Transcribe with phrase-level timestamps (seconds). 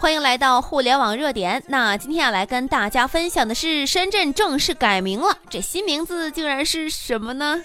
[0.00, 1.62] 欢迎来到互联网热点。
[1.66, 7.62] 那今天要来跟大家分享的是，深圳正式改名了，这新名字竟然是什么呢？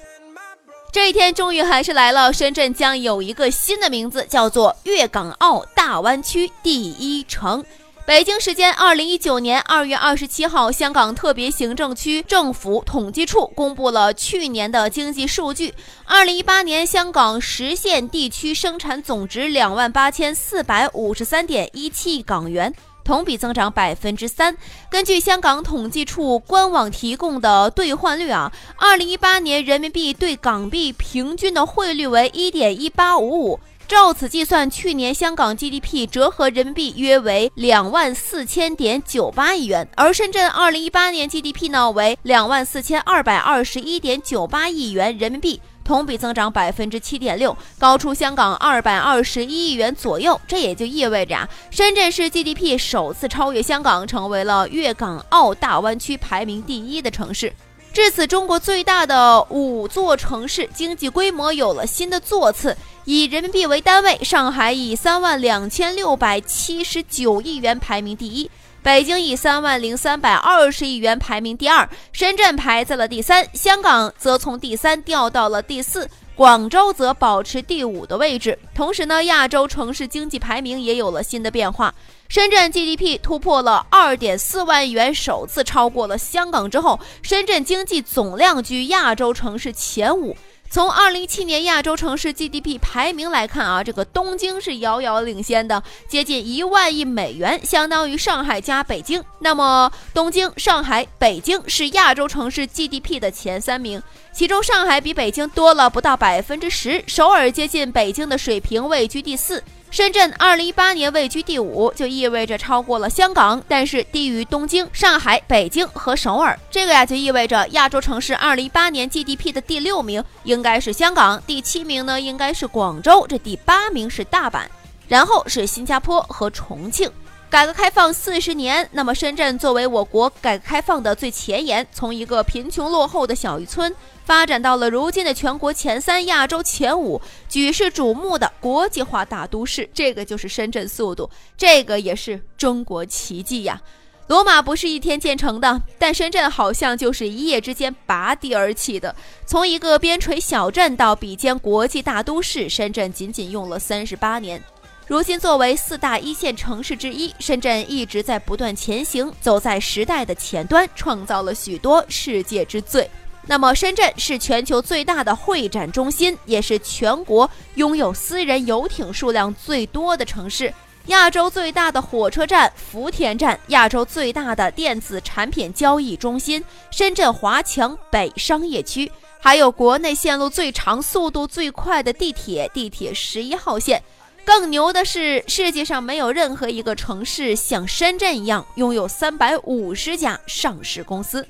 [0.91, 7.63] 这一天终于还是来了，深圳将有一个新的名字，叫做粤港澳大湾区第一城。
[8.05, 15.73] 北京时间二零一九年二月二十七号，香港特别行政区政府统计处公布了去年的经济数据。
[16.05, 22.71] 二零一八年，香港实现地区生产总值两万八千四百五十三点一七亿港元，
[23.03, 24.55] 同比增长百分之三。
[24.87, 33.59] 根据香港统计处官网提供的兑换率啊，二零一八年人民币对港币平均的汇率为一点一八五五。
[33.87, 50.39] 照此计算，去年香港 GDP 折合人民币约为两万四千点九八亿元，而深圳二零一八年 GDP 呢为两万四千二百二十一点九八亿元人民币，同比增长百分之七点六，高出香港二百二十一亿元左右。
[50.47, 57.53] 这也就意味着啊，深圳市 GDP 首次超越香港，成为了粤港澳大湾区排名第一的城市。
[57.95, 62.75] 至此，中国最大的五座城市经济规模有了新的座次。
[63.05, 68.51] 以人民币为单位，上海以三万两千六百七十九亿元排名第一，
[68.83, 78.59] 北京以三万零三百二十亿元排名第二，深圳排在了第三，香港则从第三掉到了第四，广州则保持第五的位置。
[78.73, 81.95] 同时呢，亚洲城市经济排名也有了新的变化，
[82.27, 90.35] 深圳 GDP 突破了二点四万亿元，首次超过了香港之后，深圳经济总量居亚洲城市前五。
[90.67, 99.23] 从二零一七年亚洲城市 GDP 排名来看啊，这个东京是遥遥领先的，接近一万亿美元，相当于上海加北京。
[99.39, 104.01] 那么，东京、上海、北京是亚洲城市 GDP 的前三名，
[104.33, 109.63] 其中上海比北京多了不到百分之十，首尔接近北京的水平，位居第四。
[109.95, 116.59] 深圳二零一八年位居第五，就意味着超过了香港，但是低于东京、上海、北京和首尔。
[116.69, 124.63] 这个呀，就意味着亚洲城市二零一八年 GDP 的第六名应该是香港，第七名呢应该是广州，这第八名是大阪，
[125.07, 127.09] 然后是新加坡和重庆。
[127.49, 133.95] 改革开放四十年，那么深圳作为我国改革开放的最前沿，从一个贫穷落后的小渔村，
[134.25, 143.81] 发展到了如今的全国前三、亚洲前五、举世瞩目的国际化大都市，这个就是深圳速度，这个也是中国奇迹呀！
[144.27, 154.61] 罗马不是一天建成的，但深圳好像就是一夜之间拔地而起的，从一个边陲小镇到比肩国际大都市，深圳仅仅用了三十八年。
[155.07, 163.07] 如今，作为四大一线城市之一，深圳一直在不断前行，走在时代的前端，创造了许多世界之最。
[163.45, 170.73] 那么，深圳是全球最大的会展中心，也是全国拥有私人游艇数量最多的城市，
[171.05, 184.01] 亚洲最大的火车站福田站，亚洲最大的电子产品交易中心深圳华强北商业区，还有国内线路最长、速度最快的地铁——地铁十一号线。
[184.45, 191.45] 更牛的是，世界上没有任何一个城市像深圳一样拥有三百五十家上市公司。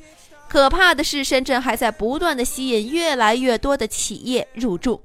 [0.48, 5.02] 可怕的是，深圳还在不断的吸引越来越多的企业入驻。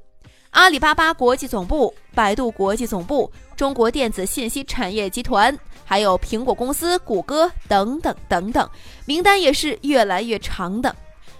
[0.50, 8.70] 阿里巴巴国际总部、百度国际总部、中国电子信息产业集团，还有苹果公司、谷歌等等等等，
[9.04, 10.94] 名单也是越来越长的。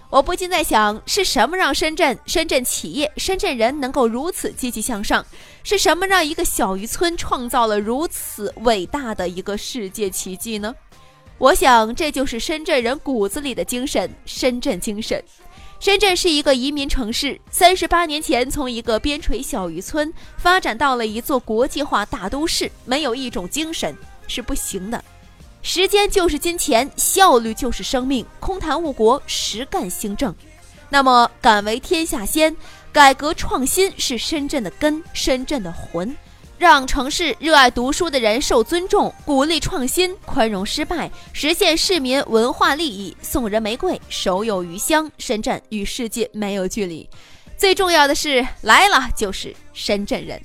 [0.09, 5.25] 我不禁在想，是什么让深圳、深圳企业、深圳人能够如此积极向上？
[5.63, 10.73] 是什么让一个小渔村创造了如此伟大的一个世界奇迹呢？
[11.37, 15.23] 我想，这就是深圳人骨子里的精神——深圳精神。
[15.79, 23.95] 深圳是一个移民城市，三十八年前从一个边陲小渔村发展到了一座国际化大都市，没有一种精神
[24.27, 25.03] 是不行的。
[25.63, 28.23] 时间就是金钱，效率就是生命。
[28.39, 30.35] 空谈误国，实干兴政。
[30.89, 32.55] 那么，敢为天下先，
[32.93, 36.13] 改革创新是深圳的根，深圳的魂。
[36.57, 43.15] 让城市热爱读书的人受尊重，鼓励创新，宽容失败，实现市民文化利益。
[43.21, 45.09] 送人玫瑰，手有余香。
[45.17, 47.09] 深圳与世界没有距离。
[47.57, 50.39] 最重要的是，来了就是深圳人。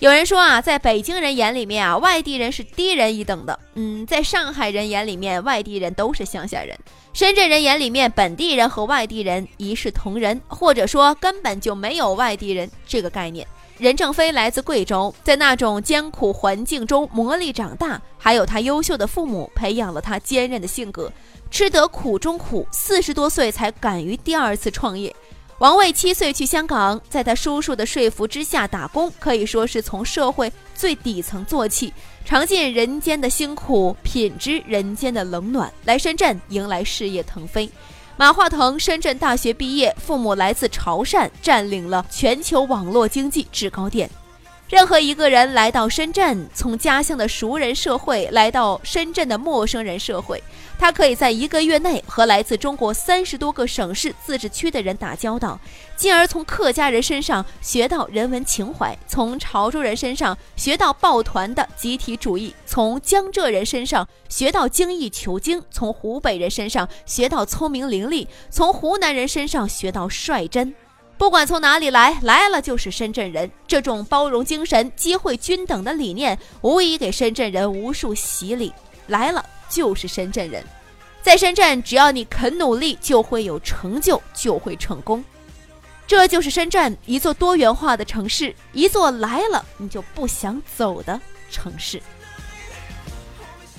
[0.00, 3.58] 有人说啊，在北京人眼里面啊，外地人是低人一等的。
[3.76, 6.76] 嗯，在上海人眼里面，外地人都是乡下人；
[7.14, 13.46] 深圳人眼里面，本地人和外地人一视同仁，或者说根本就没有外地人这个概念。
[13.78, 21.10] 任正非来自贵州，在那种艰苦环境中磨砺长大，还有他优秀的父母培养了他坚韧的性格，
[21.50, 25.14] 吃得苦中苦，四十多岁才敢于第二次创业。
[25.58, 31.90] 王卫七岁去香港，在他叔叔的说服之下打工，可以说是从社会最底层做起，
[32.26, 37.70] 尝尽人间的辛苦，品知人间的冷暖，来深圳迎来事业腾飞。
[38.18, 44.10] 马化腾深圳大学毕业，父母来自潮汕，占领了全球网络经济制高点。
[44.68, 50.42] 任何一个人来到深圳，从家乡的熟人社会来到深圳的陌生人社会，
[50.76, 55.56] 他可以在一个月内和来自中国三十多个省市自治区的人打交道，
[55.94, 70.74] 进而从客家人身上学到人文情怀，从潮州人身上学到抱团的集体主义，从江浙人身上学到精益求精，从湖北人身上学到聪明伶俐，从湖南人身上学到率真。
[71.18, 73.50] 不管从哪里来，来了就是深圳人。
[73.66, 78.72] 这种包容精神、机会均等的理念，无疑给深圳人无数洗礼。
[79.06, 80.64] 来了就是深圳人，
[81.22, 85.24] 在深圳，只要你肯努力，就会有成就，就会成功。
[86.06, 91.20] 这就是深圳，一座多元化的城市，一座来了你就不想走的
[91.50, 92.00] 城市。